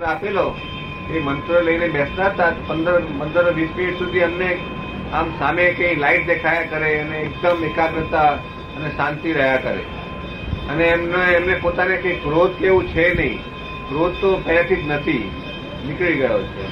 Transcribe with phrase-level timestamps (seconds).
[0.00, 0.56] આપેલો
[1.14, 2.52] એ મંત્ર લઈને બેસતા હતા.
[2.68, 4.58] પંદર પંદર વીસ મિનિટ સુધી અમને
[5.12, 8.30] આમ સામે કઈ લાઈટ દેખાયા કરે અને એકદમ એકાગ્રતા
[8.76, 9.84] અને શાંતિ રહ્યા કરે.
[10.70, 13.40] અને એમને એમને પોતાને કઈ ક્રોધ કેવું છે નહીં.
[13.88, 15.30] ક્રોધ તો પહેલેથી જ નથી.
[15.86, 16.64] નીકળી ગયો છે.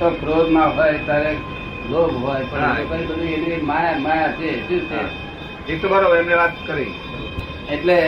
[0.00, 1.36] તો ક્રોધ ના હોય ત્યારે
[1.90, 5.00] લોભ હોય પણ બધું એની માયા માયા છે શું છે?
[5.72, 6.94] એ તો બરોબર એમને વાત કરી.
[7.70, 7.98] એટલે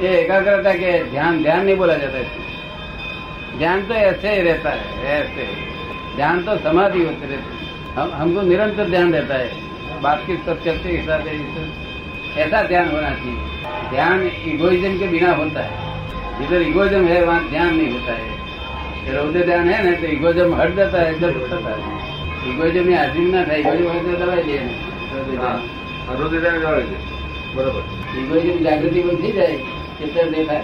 [0.00, 2.47] એ એકાગ્રતા કે ધ્યાન ધ્યાન નહીં બોલા જતા
[3.57, 5.45] ध्यान तो ऐसे ही रहता है ऐसे
[6.15, 10.63] ध्यान तो समाधि होते रहती है हम हमको निरंतर ध्यान रहता है बात की सब
[10.63, 15.81] चलते के साथ ऐसे- ऐसा ध्यान होना चाहिए ध्यान इगोइज्म के बिना होता है
[16.39, 18.31] जिधर इगोइज्म है वहाँ ध्यान नहीं होता है
[19.05, 22.95] ये रौद्र ध्यान है ना तो इगोइज्म हट जाता है एकदम होता है इगोइज्म में
[22.97, 25.53] हाजिर ना था इगोइज्म है तो दवाई ले रौद्र હા.
[25.53, 25.61] ध्यान
[26.05, 26.97] હા, રોજ એને જવાબ દે
[27.55, 27.83] બરોબર
[28.21, 29.57] ઇગોઇઝમ જાગૃતિ બંધ થઈ જાય
[29.97, 30.63] ચિત્ર દેખાય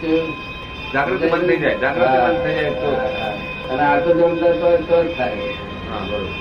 [0.00, 0.10] તો
[0.93, 2.89] જાગૃતિ બંધ થઈ જાય જાગૃતિ બંધ થઈ જાય તો
[3.71, 4.33] અને આર્થજન
[4.89, 5.53] તો થાય.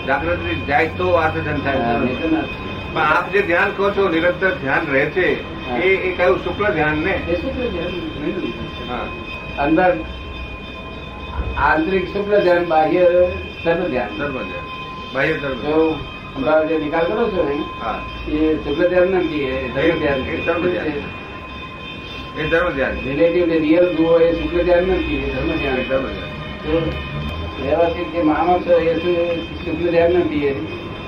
[0.07, 1.81] જાગૃતિ જાય તો આર્થજન થાય
[2.95, 5.27] પણ આપ જે ધ્યાન કહો છો નિરંતર ધ્યાન રહે છે
[5.81, 7.15] એ એ કયું શુક્લ ધ્યાન ને?
[9.59, 9.91] અંદર
[11.59, 13.07] આંતરિક શુક્લ ધ્યાન બાહ્ય
[13.65, 14.11] ધર્મ ધ્યાન.
[14.19, 14.67] ધર્મ ધ્યાન.
[15.15, 15.59] બાહ્ય ધર્મ
[16.35, 17.57] હમણાં જે નિકાલ કરો છો ને
[18.37, 21.03] એ શુક્લ ધ્યાન નથી એ ધર્મ ધ્યાન.
[22.39, 22.91] એ ધર્મ ધ્યાન.
[22.91, 26.31] રિલેટિવ ને રિયલ જુઓ એ શુક્લ ધ્યાન નથી એ ધર્મ ધ્યાન ધર્મ ધ્યાન
[26.65, 26.91] તો
[27.63, 30.55] વ્યવસ્થિત જે માણસ છે એ શું શુક્લ ધ્યાન નથી એ.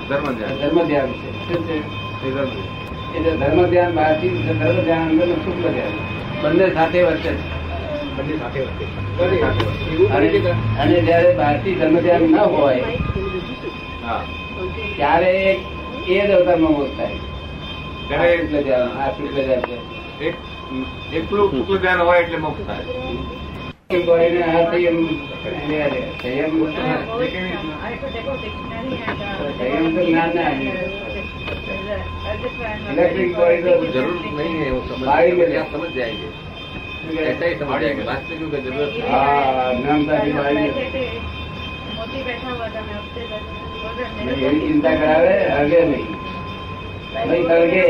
[0.09, 1.53] ધર્મ ધ્યાન ધર્મ ધ્યાન છે.
[1.53, 1.79] શું છે?
[2.33, 3.15] ધર્મ ધ્યાન.
[3.15, 5.91] એટલે ધર્મ ધ્યાન બહારથી ધર્મ ધ્યાન અંદર શુક્લ ધ્યાન.
[6.43, 7.55] બંને સાથે વર્તે છે.
[8.17, 10.49] બંને સાથે વર્તે.
[10.79, 12.81] અને જયારે બહારથી ધર્મ ધ્યાન ન હોય
[14.05, 14.23] હા.
[14.97, 15.59] ત્યારે
[16.07, 17.11] એ જ અવતારમાં મોક્ષ થાય.
[18.77, 20.54] આ શુક્લ ધ્યાન છે.
[21.13, 22.83] એટલું શુક્લ ધ્યાન હોય એટલે મોક્ષ થાય.
[33.93, 35.07] જરૂર નહીં એવું સમજ
[35.71, 36.29] સમજ જાય છે.
[44.59, 46.07] ચિંતા કરાવે અગે નહીં.
[47.47, 47.85] સળગે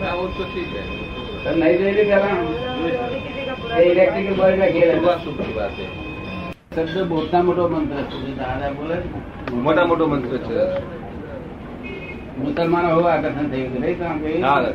[0.00, 0.82] हाँ, वो तो ठीक है
[1.42, 2.30] તો નહીં જોયેલી પેલા
[3.76, 5.04] એ ઇલેક્ટ્રિકલ બોડીના ખેલ वो હતા.
[5.06, 5.86] बात शुभ की बात है
[6.76, 9.08] શબ્દ મોટા મોટો મંત્ર છે જે દાદા બોલે ને.
[9.62, 10.58] મોટા મોટો મંત્ર છે
[12.38, 14.42] મુસલમાનો હોવા આકર્ષણ થયું હતું નહીં કામ કહ્યું?
[14.42, 14.70] હા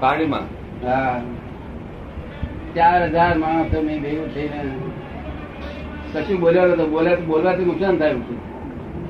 [0.00, 0.46] પાણીમાં
[0.82, 1.14] હા
[2.74, 4.60] ચાર હજાર માણસો મેં ભેગું થઈને
[6.14, 8.38] કશું બોલ્યો નતો બોલ્યા બોલવાથી નુકસાન થાય હતું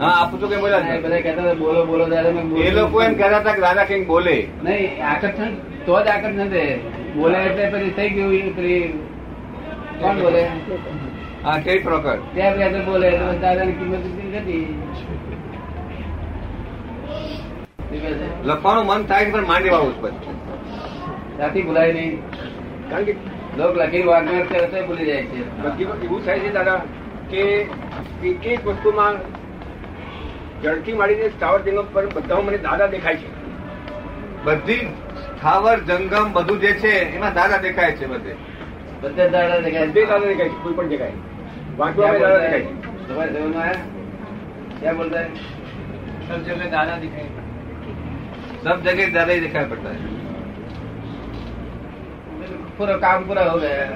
[0.04, 2.54] હા આપું તો કઈ બોલ્યા બધા કહેતા બોલો બોલો દાદા મેં નથી.
[2.54, 2.68] બોલું.
[2.68, 4.36] એ લોકો એમ કહેતા હતા કે દાદા કંઈક બોલે.
[4.64, 5.52] નહીં આકર્ષણ
[5.86, 6.66] તો જ આકર્ષણ રહે
[7.18, 8.82] બોલે એટલે પછી થઈ ગયું પેલી
[10.00, 10.42] કોણ બોલે?
[11.44, 14.64] હા કઈ પ્રકાર ત્યાં બે બોલે તો દાદાની કિંમત નથી
[14.98, 15.20] શું
[17.94, 18.28] કહે છે?
[18.46, 20.36] લખવાનું મન થાય પણ માંડી વાવું પછી
[21.38, 22.14] ત્યાંથી ભૂલાય નહીં.
[22.90, 23.14] કારણ કે
[23.58, 25.40] લોક લખી વાગ્યા છે તો ભૂલી જાય છે.
[26.06, 26.80] એવું થાય છે દાદા
[27.32, 27.44] કે
[28.30, 29.16] એક એક વસ્તુમાં
[30.63, 33.29] જળથી માંડીને સ્થાવર જંગમ પર બધામાં મને દાદા દેખાય છે
[34.45, 34.89] બધી
[35.31, 38.35] સ્થાવર જંગમ બધું જે છે એમાં દાદા દેખાય છે બધે
[39.03, 41.15] બધે દાડા દેખાય બે દાદા દેખાય છે કોઈ પણ જગ્યાએ
[41.77, 43.77] વાંચવામાં क्या દાદા बोलता है દેખાય છે तुम्हारे समझ में आया
[44.75, 45.29] क्या बोलता है
[46.25, 47.29] सब जगह दादा दिखाई
[48.63, 50.17] सब जगह दादा ही दिखाई पड़ता है
[52.75, 53.87] पूरा काम पूरा हो गया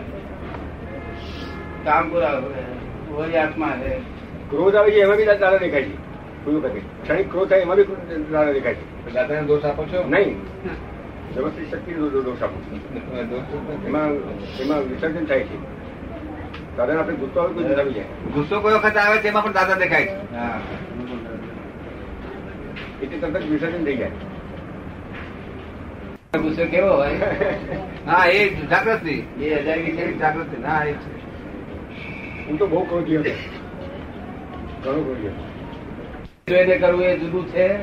[1.84, 2.64] काम पूरा हो गया
[3.12, 3.92] वही आत्मा है
[4.48, 6.05] ક્રોધ આવે છે એમાં બી દાદા દેખાય છે
[6.47, 7.83] કોઈ વખતે ક્ષણિક ક્રોધ થાય એમાં બી
[8.31, 9.13] દાદા દેખાય છે.
[9.13, 10.03] દાદાને દોષ આપો છો?
[10.09, 10.35] નહીં.
[11.35, 12.61] વ્યવસ્થિત શક્તિ દોષ આપું.
[13.85, 14.07] એમાં
[14.59, 15.57] એમાં વિસર્જન થાય છે.
[16.77, 18.05] દાદાને આપણે ગુસ્સો આવે જાય.
[18.33, 20.15] ગુસ્સો કોઈ વખત આવે તેમાં પણ દાદા દેખાય છે.
[23.01, 24.11] એટલે તરત જ વિસર્જન થઈ જાય.
[26.41, 27.13] ગુસ્સો કેવો હોય?
[28.07, 29.23] હા એ જાગૃતિ.
[29.41, 31.17] હજાર હા એ છે
[32.47, 33.29] હું તો બહુ ક્રોધી હતો.
[34.83, 35.56] ઘણો ક્રોધી હતો.
[36.49, 37.73] જોઈને કરવું એ જુદું છે.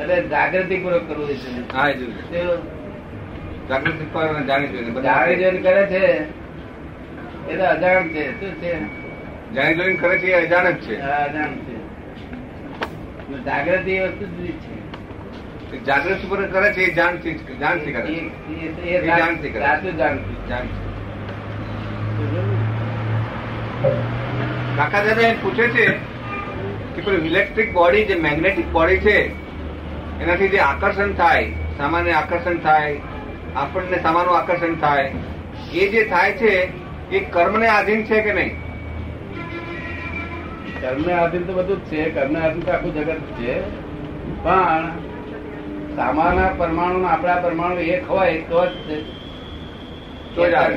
[0.00, 1.72] એટલે જાગૃતિ પૂર્વક કરવું એ છે.
[1.72, 4.04] હા એ જુદું જાગૃતિ
[4.46, 6.22] જાણી જોઈને જાણી જોઈને કરે છે.
[7.48, 8.40] એ તો અજાણ છે.
[8.40, 8.80] શું છે?
[9.54, 11.00] જાણી જોઈને કરે છે એ અજાણ જ છે.
[11.00, 11.76] અજાણ છે.
[13.44, 15.84] જાગૃતિ એ વસ્તુ જુદી છે.
[15.84, 18.18] જાગૃતિ પર કરે છે એ જાણથી જાણથી કરે છે.
[18.18, 19.66] એ- એ- એ એ જાણથી કરે.
[19.66, 20.84] સાચું જાણથી જાણથી
[24.76, 26.13] કાકા દાદા એમ પૂછે છે
[27.04, 29.44] પેલું ઇલેક્ટ્રિક બોડી જે મેગ્નેટિક બોડી છે
[30.22, 32.96] એનાથી જે આકર્ષણ થાય સામાન્ય આકર્ષણ થાય
[33.56, 35.12] આપણને સામાનું આકર્ષણ થાય
[35.72, 38.56] એ જે થાય છે એ કર્મને આધીન છે કે નહીં?
[40.82, 43.60] કર્મને આધીન તો બધું જ છે કર્મને આધીન તો આખું જગત છે.
[44.42, 44.90] પણ
[45.96, 49.02] સામાના પરમાણુ આપણા પરમાણુ એક હોય તો જ છે.
[50.34, 50.76] તો જ આવે.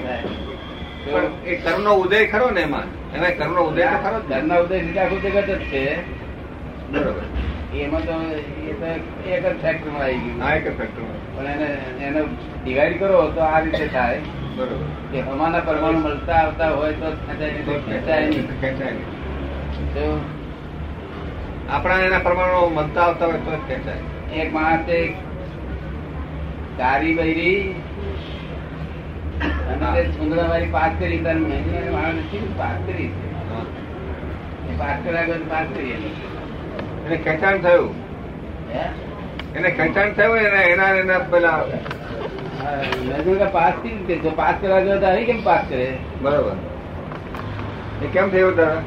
[1.12, 3.16] પણ એ કર્મનો ઉદય ખરો ને એમાં?
[3.16, 6.17] એમાં કર્મનો ઉદય તો ખરો ઘરના ઉદય આખું જગત જ છે.
[6.88, 8.16] એમાં તો
[8.70, 8.88] એ તો
[9.32, 10.42] એક જ ફેક્ટરમાં આવી ગયું.
[10.42, 11.02] હા એક ફેક્ટર
[11.36, 11.68] પણ એને
[12.10, 12.22] એને
[12.64, 14.20] ડિવાઈડ કરો તો આ રીતે થાય.
[14.58, 14.86] બરોબર.
[15.12, 20.06] કે હમાના પરમાણુ મળતા આવતા હોય તો ખેંચાય નહીં ખેંચાય નહીં તો
[21.70, 24.04] આપણા એના પરમાણુ મળતા આવતા હોય તો ખેંચાય.
[24.44, 25.12] એક માણસ એક
[26.80, 27.60] કારી બૈરી
[29.72, 31.64] અને સુંદરા વાળી પાસ કરી તાર મેં
[31.98, 33.10] માણસ કેવી પાસ કરી?
[34.80, 35.96] પાસ કર્યા પાસ કરી
[37.08, 37.24] એની.
[37.24, 37.90] ખેંચાણ થયું.
[39.56, 41.64] એને ખેંચાણ થયું એના એના એના પેલા
[43.52, 45.88] પાસ કેવી રીતે જો પાસ કરવા વગર તો કેમ પાસ કરે?
[46.22, 46.56] બરોબર.
[48.06, 48.82] એ કેમ થયું તારા?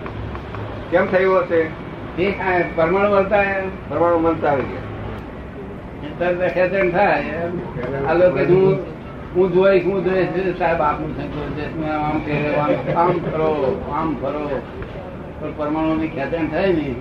[0.90, 1.60] કેમ થયું હશે?
[2.18, 2.24] એ
[2.76, 3.42] પરમાણુ મળતા
[3.88, 6.48] પરમાણુ મળતા આવી ગયા.
[6.48, 7.24] ખેંચાણ થાય.
[8.08, 8.66] આ લોકો હું
[9.34, 10.58] હું જોઈશ હું જોઈશ.
[10.58, 11.64] સાહેબ આપનું સંતોષ છે.
[11.88, 12.60] આમ ફેરવો,
[13.00, 13.48] આમ ફરો
[13.94, 14.42] આમ ફરો
[15.40, 16.94] પણ પરમાણુ ની ખેંચાણ થાય ને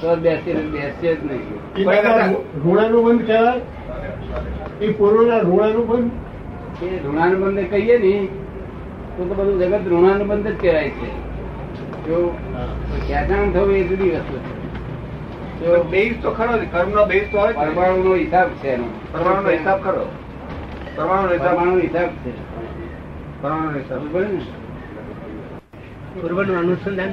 [0.00, 1.58] તો જ બેસી જ નહીં.
[2.66, 3.60] ઋણાનું બંધ કહેવાય?
[4.80, 6.10] એ પૂર્વના ઋણાનું બંધ
[6.82, 8.26] એ ઋણાનું બંધ કહીએ ને
[9.16, 11.08] તો તો બધું જગત ઋણાનું બંધ જ કહેવાય છે.
[12.06, 12.36] જો
[13.08, 14.54] ખેંચાણ થવું એ જુદી વસ્તુ છે.
[15.90, 18.84] બેઝ તો ખરો કર્મનો બેઝ તો હોય જ પરમાણુ હિસાબ છે એનો.
[19.12, 20.06] પરમાણુનો હિસાબ ખરો.
[20.96, 21.46] પરમાણુનો હિસાબ.
[21.46, 22.32] પરમાણુ હિસાબ છે.
[23.42, 24.00] પરમાણુનો હિસાબ.
[24.00, 24.40] બરોબર ને?
[26.20, 27.12] પૂર્વનું અનુસંધાન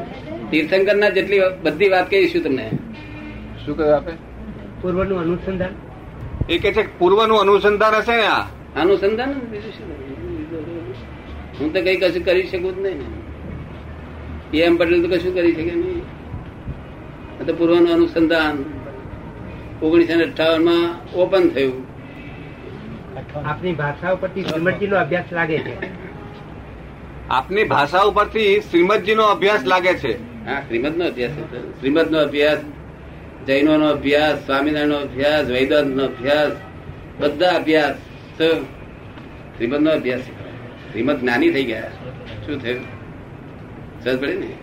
[0.52, 2.72] તીર્થંકર ના જેટલી બધી વાત કહીશું તમને?
[3.66, 4.12] શું કહ્યું આપે?
[4.82, 5.70] પૂર્વનું અનુસંધાન.
[6.50, 8.42] એ કે છે પૂર્વનું અનુસંધાન હશે ને આ?
[8.82, 9.30] અનુસંધાન?
[9.30, 9.90] ને બીજું શું
[11.60, 14.60] હું તો કઈ કશું કરી શકું જ નહીં ને.
[14.60, 16.02] એમ પટેલ તો કશું કરી શકે નહીં.
[17.42, 18.64] આ તો પૂર્વનું અનુસંધાન.
[19.82, 21.86] ઓગણીસો ને અઠાવનમાં ઓપન થયું.
[23.46, 25.90] આપની ભાષા ઉપરથી શ્રીમદજીનો અભ્યાસ લાગે છે.
[27.30, 30.31] આપની ભાષા ઉપરથી શ્રીમદજીનો અભ્યાસ લાગે છે.
[30.46, 31.32] હા શ્રીમદ નો અભ્યાસ.
[31.80, 32.58] શ્રીમદ નો અભ્યાસ
[33.48, 36.52] જૈનો નો અભ્યાસ સ્વામિનારાયણ નો અભ્યાસ વૈદાંત નો અભ્યાસ
[37.20, 37.96] બધા અભ્યાસ
[38.38, 38.54] તો
[39.58, 41.82] શ્રીમદ નો અભ્યાસ શ્રીમદ જ્ઞાની થઈ ગયા.
[42.46, 42.82] શું થયું?
[44.04, 44.54] સમજ પડે ને?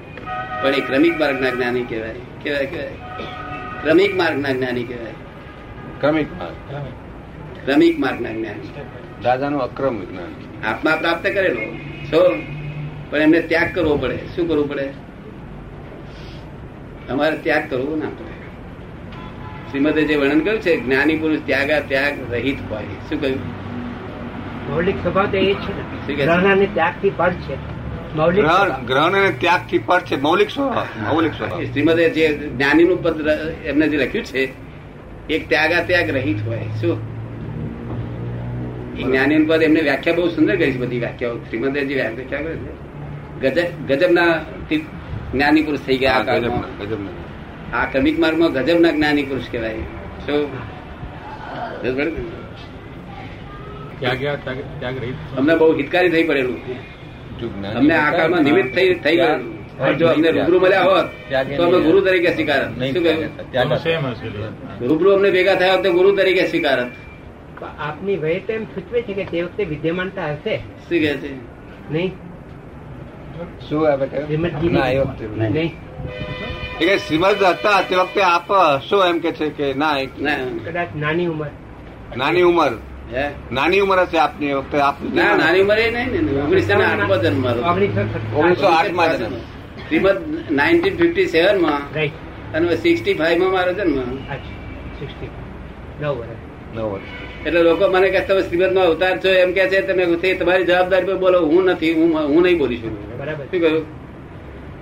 [0.63, 2.15] પણ એ ક્રમિક માર્ગના જ્ઞાની કહેવાય.
[2.43, 2.91] કહેવાય કહેવાય.
[3.83, 5.13] ક્રમિક માર્ગના જ્ઞાની કહેવાય.
[6.01, 6.87] ક્રમિક માર્ગ.
[7.65, 8.69] ક્રમિક માર્ગના જ્ઞાની.
[9.23, 10.65] દાદાનું અક્રમ જ્ઞાન.
[10.69, 11.77] આત્મા પ્રાપ્ત કરેલો.
[12.13, 12.43] છો.
[13.11, 14.17] પણ એમને ત્યાગ કરવો પડે.
[14.17, 15.08] શું કરવું પડે?
[17.11, 18.39] અમારે ત્યાગ કરવો ના પડે.
[19.71, 22.83] શ્રીમદે જે વર્ણન કર્યું છે જ્ઞાની પુરુષ ત્યાગા ત્યાગ રહિત હોય.
[22.83, 23.39] શું કહ્યું?
[24.71, 25.83] મૌલિક સ્વભાવ તો એ છે ને.
[25.83, 26.25] શું કહે છે?
[26.25, 27.55] ગ્રહણ અને ત્યાગથી પર છે.
[28.87, 30.21] ગ્રહણ અને ત્યાગથી પર છે.
[30.21, 31.65] મૌલિક સ્વભાવ મૌલિક સ્વભાવ.
[31.65, 33.29] શ્રીમદે જે જ્ઞાનીનું પદ
[33.65, 34.53] એમને જે લખ્યું છે
[35.31, 36.59] એક ત્યાગા ત્યાગ રહિત હોય.
[36.81, 37.19] શું?
[39.07, 41.39] જ્ઞાની પદ એમને વ્યાખ્યા બહુ સુંદર કરી છે બધી વ્યાખ્યાઓ.
[41.39, 42.89] શ્રીમદે જે વ્યાખ્યા કરે છે
[43.41, 44.35] ગજબ ગજબના
[44.69, 44.85] તી-
[45.33, 46.25] જ્ઞાની પુરુષ થઈ ગયા
[47.75, 49.75] આ ક્રમિક માર્ગમાં ગજબના જ્ઞાની પુરુષ કહેવાય.
[50.27, 50.45] શું?
[55.39, 56.59] અમને બહુ હિતકારી થઈ પડેલું.
[57.77, 61.07] અમને આ કાળમાં નિમિત્ત થઈ થઈ ગયું જો અમને રૂબરૂ મળ્યા હોત
[61.57, 62.71] તો અમે ગુરુ તરીકે સ્વીકારત.
[62.79, 64.89] શું કહ્યું?
[64.89, 66.91] રૂબરૂ અમને ભેગા થયા હોત તો ગુરુ તરીકે સ્વીકારત.
[67.79, 70.57] આપની વય તો એમ સૂચવે છે કે તે વખતે વિદ્યમાનતા હશે?
[70.57, 71.31] શું કહે છે?
[71.93, 72.13] નહીં?
[73.69, 73.87] શું
[76.81, 78.53] એ કે શ્રીમદ હતા તે વખતે આપ
[78.89, 79.95] શું એમ કે છે કે ના
[80.65, 81.47] કદાચ નાની ઉંમર.
[82.17, 82.73] નાની ઉંમર.
[83.53, 87.47] નાની ઉંમર હશે આપની વખતે આપ ના નાની ઉંમરે નહીં ને ઓગણીસો ને આઠમાં જન્મ
[87.47, 89.37] ઓગણીસો આઠ આઠમાં જન્મ.
[89.89, 90.19] શ્રીમદ
[90.51, 91.93] નાઇન્ટીન ફિફ્ટી સેવનમાં
[92.53, 94.17] અને સિક્સટી ફાઈવમાં મારો જન્મ.
[94.99, 95.29] સિક્સટી
[96.01, 96.58] નવ વર્ષ.
[97.47, 99.29] એટલે લોકો મને કે તમે શ્રીમદ નો અવતાર છો.
[99.29, 101.47] એમ કે છે તમે તમારી જવાબદારી પર બોલો.
[101.47, 103.19] હું નથી હું હું નહીં બોલી શકું.
[103.19, 103.45] બરાબર.
[103.45, 103.87] શું કહ્યું?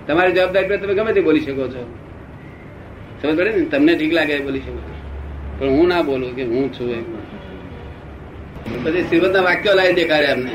[0.07, 1.95] તમારી જવાબદારી પર તમે ગમે તે બોલી શકો છો.
[3.23, 3.65] સમજ પડે ને?
[3.65, 4.95] તમને ઠીક લાગે બોલી શકો છો.
[5.59, 7.05] પણ હું ના બોલું કે હું છું એમ.
[8.85, 10.51] પછી શ્રીમદના વાક્યો લાવી દેખાડે અમને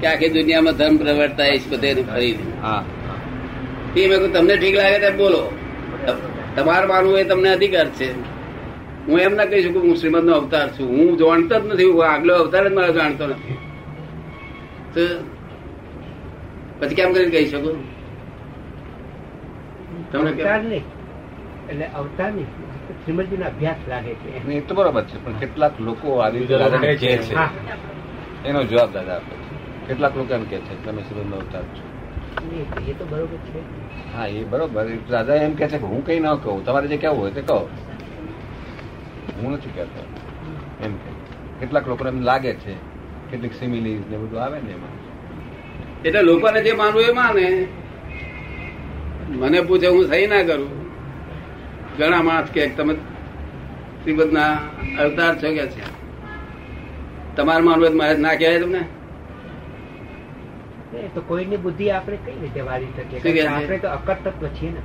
[0.00, 2.84] કે આખી દુનિયામાં ધર્મ પ્રવર્તા એ બધે ફરી હા.
[3.96, 5.58] એ મેં કહ્યું તમને ઠીક લાગે તો બોલો.
[6.56, 8.33] તમારે માનવું એ તમને અધિકાર છે.
[9.08, 10.88] હું એમ ના કહી શકું હું શ્રીમદ નો અવતાર છું.
[10.88, 11.84] હું જાણતો જ નથી.
[11.84, 13.56] હું આગલો અવતાર જ મારો જાણતો નથી.
[14.94, 15.00] તો
[16.80, 17.76] પછી કેમ કરીને કહી શકું?
[20.12, 20.30] તમને
[21.70, 22.46] એટલે અવતાર નહીં.
[23.04, 24.52] શ્રીમદજીનો અભ્યાસ લાગે છે.
[24.52, 25.24] એ તો બરોબર છે.
[25.24, 27.34] પણ કેટલાક લોકો આવી રીતે છે.
[28.44, 29.54] એનો જવાબ દાદા આપે છે.
[29.88, 31.84] કેટલાક લોકો એમ કે છે તમે સુગંધનો અવતાર છો.
[32.88, 33.60] એ તો બરોબર છે.
[34.16, 34.86] હા એ બરોબર.
[35.10, 36.64] દાદા એમ કે છે કે હું કઈ ન કહું.
[36.64, 37.68] તમારે જે કહેવું હોય તે કહો.
[39.44, 40.06] હું નથી કહેતો
[40.84, 41.10] એમ કે.
[41.60, 42.74] કેટલાક લોકો એમ લાગે છે
[43.30, 44.94] કેટલીક સિમિલીઝ ને બધું આવે ને એમાં.
[46.02, 47.66] એટલે લોકોને જે માનવું એ માને.
[49.30, 50.84] મને પૂછે હું સહી ના કરું.
[51.98, 52.94] ઘણા માણસ કે તમે
[54.02, 54.52] શ્રીમદના
[55.02, 55.84] અવતાર છો કે છે?
[57.36, 58.78] તમારે માનવું મારે ના કહેવાય તમને?
[60.98, 63.46] એ તો કોઈની બુદ્ધિ આપણે કઈ રીતે વાળી શકીએ?
[63.46, 64.80] આપણે તો અકર્તત્વ છીએ ને.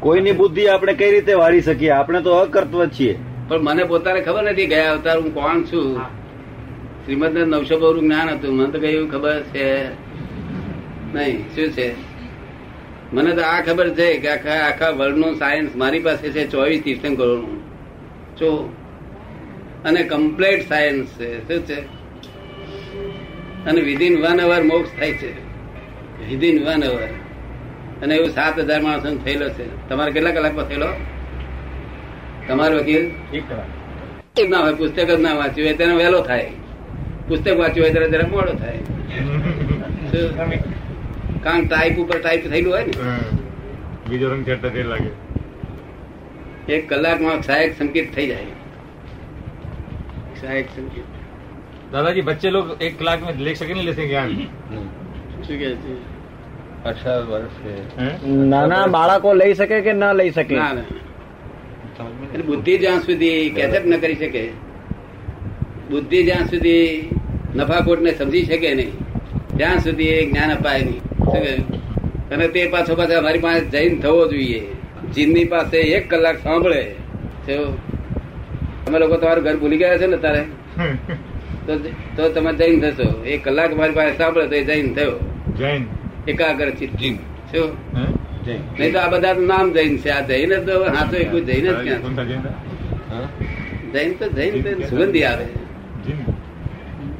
[0.00, 1.90] કોઈની બુદ્ધિ આપણે કઈ રીતે વાળી શકીએ?
[1.90, 3.18] આપણે તો અકર્તવ છીએ.
[3.48, 6.00] પણ મને પોતાને ખબર નથી ગયા અવતાર હું કોણ છું.
[7.04, 8.56] શ્રીમદ નવસો બહુ જ્ઞાન હતું.
[8.56, 9.88] મને તો કઈ ખબર છે
[11.14, 11.54] નહીં.
[11.54, 11.94] શું છે?
[13.12, 17.60] મને તો આ ખબર છે કે આખા આખા વર્લ્ડનું સાયન્સ મારી પાસે છે ચોવીસ તીર્થંકરોનું.
[18.36, 18.72] જો.
[19.84, 21.48] અને કમ્પ્લેટ સાયન્સ છે.
[21.48, 21.80] શું છે?
[23.64, 25.46] અને વિધિન વન અવર મોક્ષ થાય છે.
[26.28, 27.08] વિધિન વન અવર
[28.02, 29.88] અને એવું સાત હજાર માણસો થયેલો છે.
[29.88, 30.88] તમારે કેટલા કલાકમાં થયેલો?
[32.47, 36.49] તમારો વકીલ પુસ્તક ના હોય પુસ્તક જ ના વાંચ્યું હોય તેને વહેલો થાય
[37.27, 38.79] પુસ્તક વાંચ્યું હોય ત્યારે જરા મોડો થાય
[40.09, 40.25] શું?
[41.43, 42.93] કારણ ટાઈપ ઉપર ટાઈપ થયેલું હોય ને
[44.09, 45.11] બીજો રંગ ચડતા તે લાગે
[46.69, 48.53] એક કલાકમાં સહાયક સંકેત થઈ જાય
[50.37, 51.07] સહાયક સંકેત
[51.93, 54.29] दादाजी बच्चे लोग एक क्लास में ले सके नहीं ले सके ज्ञान
[54.67, 54.85] હમ.
[55.41, 55.93] શું કે છે
[56.85, 58.13] અઢાર વર્ષ છે हैं?
[58.51, 60.85] નાના બાળકો લઈ શકે કે ન લઈ શકે ના ના
[62.04, 64.42] એટલે બુદ્ધિ જ્યાં સુધી કેચઅપ ન કરી શકે
[65.90, 67.10] બુદ્ધિ જ્યાં સુધી
[67.54, 68.92] નફાખોટને સમજી શકે નહીં
[69.56, 71.02] ત્યાં સુધી એ જ્ઞાન અપાય નહીં.
[72.30, 74.62] અને તે પાછો પાછો અમારી પાસે જૈન થવો જોઈએ.
[75.14, 76.82] જીનની પાસે એક કલાક સાંભળે.
[77.46, 80.42] તમે લોકો તમારું ઘર ભૂલી ગયા છે ને તારે?
[82.16, 83.08] તો તમે જૈન થશો.
[83.24, 85.16] એક કલાક મારી પાસે સાંભળે તો એ જૈન થયો.
[85.58, 85.82] જૈન
[86.28, 87.16] એકાગ્રચિત જીન.
[87.50, 87.68] શું?
[88.46, 90.10] નહીં તો આ બધા નામ જૈન છે.
[90.10, 92.00] આ જૈન જ હાથો કોઈ જૈન જ ક્યાં
[93.92, 94.10] જૈન?
[94.18, 94.52] તો જૈન
[94.90, 95.46] સુગંધી આવે.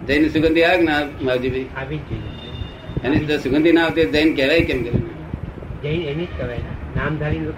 [0.08, 0.28] જૈન.
[0.28, 1.66] સુગંધી આવે ના માવજીભાઈ
[3.04, 5.02] એની જો સુગંધી ના આવતી જૈન કહેવાય કેમ કરીને
[5.82, 6.60] જૈન એની જ કહેવાય.
[6.96, 7.52] નામધારી નો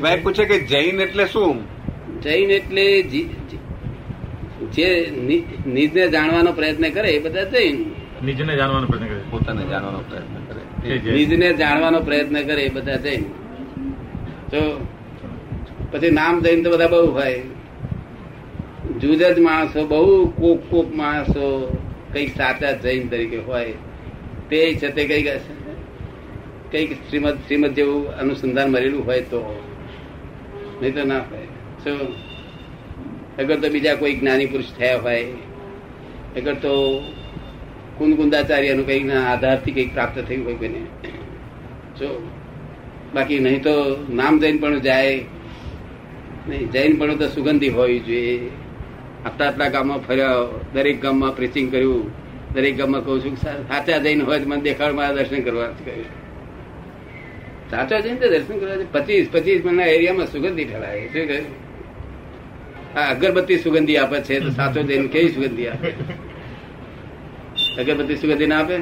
[0.00, 1.56] ભાઈ પૂછે કે જૈન એટલે શું?
[2.22, 2.84] જૈન એટલે
[4.74, 4.88] જે
[5.66, 7.76] નિજને જાણવાનો પ્રયત્ન કરે એ બધા જૈન.
[8.24, 9.20] નિજને જાણવાનો પ્રયત્ન કરે.
[9.30, 10.62] પોતાને જાણવાનો પ્રયત્ન કરે.
[10.84, 13.22] એ નિજને જાણવાનો પ્રયત્ન કરે, એ બધા જૈન
[14.50, 14.60] તો
[15.92, 17.40] પછી નામ જૈન તો બધા બહુ હોય
[19.00, 21.44] જુદ જ માણસો, બહુ કોક કોક માણસો
[22.12, 23.74] કંઈક સાચા જૈન તરીકે હોય.
[24.50, 25.28] તે છે તે કંઈક
[26.70, 29.40] કંઈક શ્રીમદ શ્રીમદ જેવું અનુસંધાન મળેલું હોય તો.
[30.80, 31.46] નહીં તો ના હોય.
[31.84, 31.98] શું
[33.38, 35.24] અગર તો બીજા કોઈ જ્ઞાની પુરુષ થયા હોય,
[36.36, 36.72] અગર તો
[38.00, 40.80] કુંદકુંદાચાર્યનું કંઈક આધારથી કંઈક પ્રાપ્ત થયું હોય કોઈને.
[41.98, 42.08] જો
[43.14, 43.74] બાકી નહીં તો
[44.20, 45.14] નામ જૈન પણ જાય.
[46.48, 48.36] નહીં જૈન પણ તો સુગંધી હોવી જોઈએ
[49.26, 52.06] આટલા આટલા ગામમાં ફર્યા, દરેક ગામમાં પ્રીચિંગ કર્યું.
[52.54, 56.08] દરેક ગામમાં કહું છું સાચા જૈન હોય મને દેખાડ, મારા દર્શન કરવા કહ્યું
[57.72, 61.04] સાચા જૈન દર્શન કરવા પચીસ પચીસ મહિના એરિયામાં સુગંધી ફેલાય.
[61.12, 61.46] શું કહ્યું
[62.98, 65.88] આ અગરબત્તી સુગંધી આપે છે તો સાચો જૈન કેવી સુગંધી આપે?
[67.80, 68.76] અગરબત્તી સુગંધી ના આપે?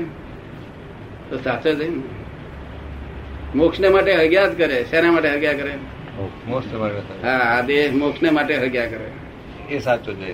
[1.30, 2.02] તો સાચો જૈન
[3.54, 4.84] મોક્ષ ને માટે હગ્યા જ કરે.
[4.90, 5.74] શેના માટે હગ્યા કરે?
[6.46, 6.74] મોસ્ટ
[7.24, 9.08] હા આ દેહ મોક્ષ ને માટે હગ્યા કરે.
[9.70, 10.32] એ સાચો છે.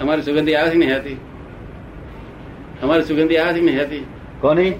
[0.00, 1.16] અમારી સુગંધી આવે છે ને હતી
[2.82, 4.04] અમારી સુગંધી આવે છે ને હતી
[4.40, 4.70] કોની?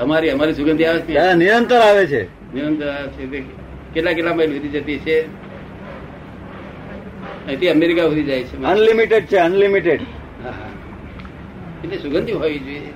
[0.00, 2.22] અમારી અમારી સુગંધી આવે છે નિરંતર આવે છે.
[2.54, 3.40] નિરંતર આવે છે.
[3.94, 5.16] કેટલા કેટલા માઇલ સુધી જતી છે?
[7.46, 8.64] અહીંથી અમેરિકા સુધી જાય છે.
[8.64, 10.00] અનલિમિટેડ છે અનલિમિટેડ.
[11.84, 12.92] એટલે સુગંધી હોવી જોઈએ.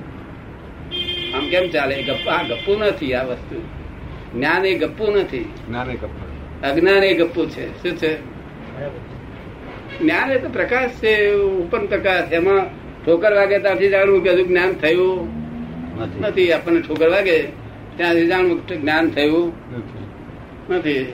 [1.32, 2.02] આમ કેમ ચાલે?
[2.02, 3.62] ગપ્પુ આ ગપ્પુ નથી આ વસ્તુ.
[4.34, 5.52] જ્ઞાન એ ગપ્પુ નથી.
[5.68, 7.82] જ્ઞાને કપડ અજ્ઞાન એ ગપ્પુ છે.
[7.82, 8.16] શું છે?
[9.98, 12.32] જ્ઞાન એ તો પ્રકાશ છે ઉપર પ્રકાશ.
[12.32, 12.66] એમાં
[13.04, 15.28] ઠોકર વાગે ત્યાંથી જાણવું કે હજુ જ્ઞાન થયું?
[16.20, 16.52] નથી.
[16.52, 17.42] આપણને ઠોકર વાગે
[17.96, 19.52] ત્યાંથી જાણવું જ્ઞાન થયું?
[20.70, 21.12] નથી.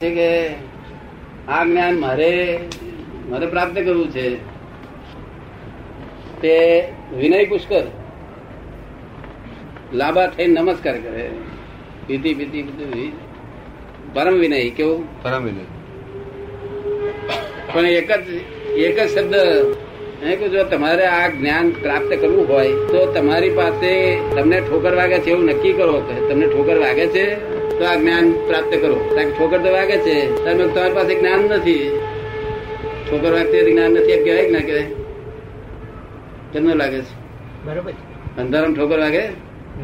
[0.00, 0.48] કે
[1.48, 2.58] આ જ્ઞાન મારે
[3.28, 4.51] મારે પ્રાપ્ત કરવું છે.
[6.42, 6.54] તે
[7.18, 7.84] વિનય પુષ્કર
[9.94, 11.24] લાંબા થઈને નમસ્કાર કરે.
[12.08, 13.12] વિધિ વિધિ બધું
[14.14, 15.22] પરમ વિનય કેવું?
[15.22, 15.66] પરમ વિનય.
[17.72, 18.28] પણ એક જ
[18.76, 19.34] એક જ શબ્દ
[20.22, 23.92] એ કે જો તમારે આ જ્ઞાન પ્રાપ્ત કરવું હોય તો તમારી પાસે
[24.36, 26.00] તમને ઠોકર વાગે છે એવું નક્કી કરો.
[26.00, 27.24] કે તમને ઠોકર વાગે છે
[27.78, 28.96] તો આ જ્ઞાન પ્રાપ્ત કરો.
[29.14, 31.84] કારણ કે ઠોકર તો વાગે છે તમે તમારી પાસે જ્ઞાન નથી.
[33.06, 35.01] ઠોકર વાગતી જ્ઞાન નથી એમ કહેવાય ના કહેવાય?
[36.52, 37.14] કેમનું લાગે છે.
[37.66, 37.92] બરોબર.
[38.38, 39.24] અંધારામાં ઠોકર લાગે?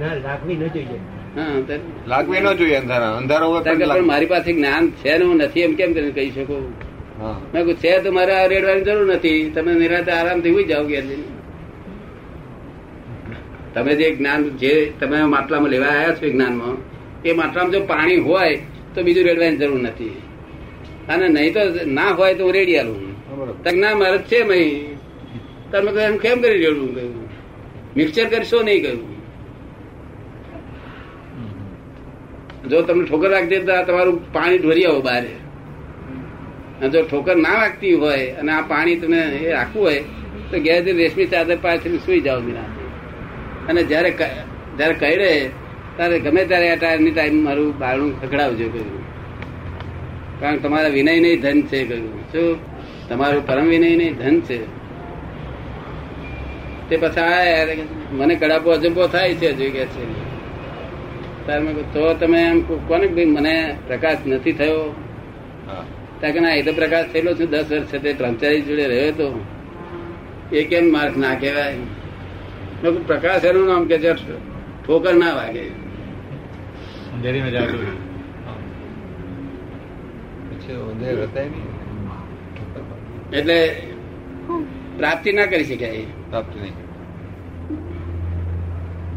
[0.00, 0.98] ના લાગવી ન જોઈએ.
[1.36, 5.74] હા લાગવી ન જોઈએ અંધારા અંધારો પણ મારી પાસે જ્ઞાન છે ને હું નથી એમ
[5.78, 6.64] કેમ કરીને કહી શકું?
[7.52, 9.40] મેં કહું છે તો મારે રેડવાની જરૂર નથી.
[9.54, 11.04] તમે નિરાતે આરામથી ઉઈ જાઓ ઘેર
[13.74, 16.76] તમે જે જ્ઞાન જે તમે માટલામાં લેવા આવ્યા છો એ જ્ઞાનમાં
[17.24, 18.54] એ માટલામાં જો પાણી હોય
[18.94, 20.16] તો બીજું રેડવાની જરૂર નથી.
[21.08, 22.98] અને નહીં તો ના હોય તો હું રેડી આલું.
[23.28, 23.72] બરોબર.
[23.82, 24.97] ના મારે છે મહી.
[25.72, 27.28] તમે કહ્યું એમ કેમ કરી રેડવું કહ્યું?
[27.96, 29.18] મિક્સર કરશો નહીં કહ્યું.
[32.68, 35.24] જો તમને ઠોકર હોય તો તમારું પાણી ઢોરી આવો બહાર.
[36.80, 40.00] અને જો ઠોકર ના રાખતી હોય અને આ પાણી તમે એ રાખવું હોય
[40.50, 42.84] તો ઘેર રેશમી ચાદર પાછળ સુઈ જાઓ નિરાંતે.
[43.68, 44.42] અને જયારે જ્યારે
[44.78, 45.50] જયારે કહી રહે
[45.96, 49.04] ત્યારે ગમે ત્યારે આ ટાઈમની ટાઈમ મારું બારણું ખખડાવજો કહ્યું.
[50.40, 52.32] કારણ તમારા વિનય નહીં ધન છે કહ્યું.
[52.32, 52.58] શું?
[53.08, 54.78] તમારું પરમ વિનય નહીં ધન છે.
[56.88, 60.04] તે પછી મને કડાપો અજંબો થાય છે હજુ કે છે.
[61.94, 64.94] તો તમે એમ કોને ભાઈ મને પ્રકાશ નથી થયો?
[66.20, 69.12] ત્યાં કે ના એ તો પ્રકાશ થયેલો છે દસ વર્ષ છે તે બ્રહ્મચારી જોડે રહ્યો
[69.12, 69.44] તો.
[70.52, 71.74] એ કેમ માર્ક ના કહેવાય?
[73.06, 74.12] પ્રકાશ એનું નામ કે છે
[74.86, 75.66] ઠોકર ના વાગે.
[83.32, 83.87] એટલે
[84.98, 86.72] પ્રાપ્તિ ના કરી શકાય પ્રાપ્તિ નહીં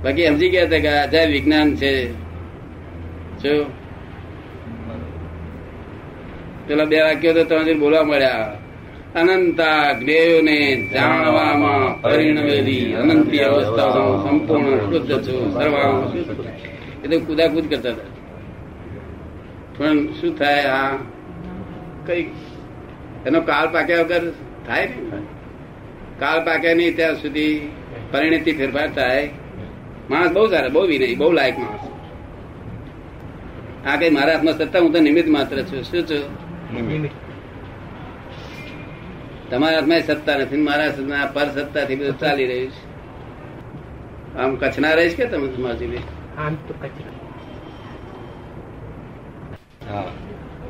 [0.04, 2.12] બાકી સમજી ગયા હતા કે અજાય વિજ્ઞાન છે
[3.42, 3.72] જો
[6.68, 8.58] પેલા બે વાક્યો તો તમે બોલવા મળ્યા.
[9.16, 16.46] અનંતા જ્ઞેયોને જાણવામાં પરિણમેલી અનંતી અવસ્થામાં સંપૂર્ણ શુદ્ધ છું શુદ્ધ.
[17.06, 18.08] એ તો કુદાકુદ કરતા હતા.
[19.78, 20.98] પણ શું થાય આ?
[22.06, 22.22] કઈ
[23.26, 24.32] એનો કાળ પાક્યા વગર
[24.68, 25.18] થાય ને?
[26.22, 27.54] કાળ પાકે નહીં ત્યાં સુધી
[28.12, 29.24] પરિણતિ ફેરફાર થાય.
[30.10, 31.84] માણસ બહુ સારા બહુ વિનય બહુ લાયક માણસ.
[33.88, 35.84] આ કઈ મારા હાથમાં સત્તા હું તો નિમિત્ત માત્ર છું.
[35.84, 36.24] શું છું?
[39.50, 42.84] તમારા હાથમાં સત્તા નથી મારા પર સત્તાથી બધું ચાલી રહ્યું છે.
[44.40, 46.06] આમ કચ્છના રહીશ કે તમે માજીભાઈ
[46.38, 46.74] આમ તો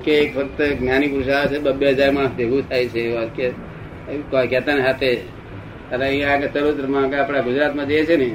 [0.04, 3.02] કે એક ફક્ત જ્ઞાની પુરુષ આવે છે બબે હજાર માણસ ભેગું થાય છે
[3.36, 3.48] કે
[4.48, 5.10] કહેતા ને હાથે
[5.92, 6.52] અને અહીંયા આગળ
[7.06, 8.30] આગળ આપણા ગુજરાતમાં જે છે ને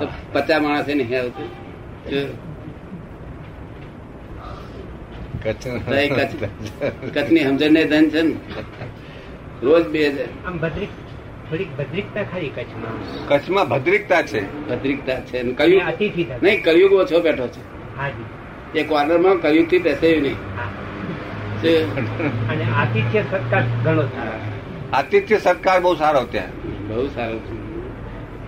[0.00, 1.48] તો પચાસ માણસ નહીં આવતું
[7.14, 8.34] કચ્છની સમજણ ને ધન છે ને.
[9.62, 10.00] રોજ બે
[10.46, 10.90] આમ ભદ્રિક
[11.78, 12.96] ભદ્રિકતા ખરી કચ્છમાં.
[13.28, 14.40] કચ્છમાં ભદ્રિકતા છે.
[14.68, 15.38] ભદ્રિકતા છે
[16.42, 17.62] નહીં કલયુગ ઓછો બેઠો છે.
[17.98, 18.28] હાજી
[18.80, 20.38] એ કોર્નરમાં કલયુગથી બેસાયું નહીં.
[22.80, 24.36] આતિથ્ય સત્કાર ઘણો સારો
[24.98, 26.57] આતિથ્ય સત્કાર બહુ સારો ત્યાં.
[26.88, 27.42] બહુ સારું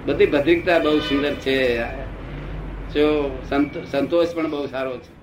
[0.06, 1.56] બધી ભદ્રિકતા બહુ સુંદર છે.
[3.90, 5.19] સંતોષ પણ બહુ સારો છે.